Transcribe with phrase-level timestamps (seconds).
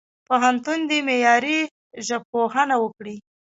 [0.27, 1.59] پوهنتون دي معیاري
[2.07, 3.15] ژبپوهنه وکړي.